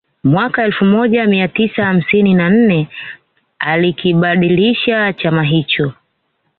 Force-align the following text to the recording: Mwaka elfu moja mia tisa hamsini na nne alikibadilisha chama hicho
Mwaka 0.23 0.63
elfu 0.63 0.85
moja 0.85 1.25
mia 1.25 1.47
tisa 1.47 1.85
hamsini 1.85 2.33
na 2.33 2.49
nne 2.49 2.87
alikibadilisha 3.59 5.13
chama 5.13 5.43
hicho 5.43 5.93